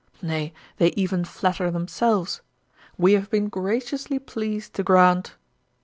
Nay, 0.23 0.51
they 0.77 0.87
even 0.97 1.23
flatter 1.23 1.69
themselves; 1.69 2.41
"we 2.97 3.13
have 3.13 3.29
been 3.29 3.49
graciously 3.49 4.17
pleased 4.17 4.73
to 4.73 4.81
grant." 4.83 5.35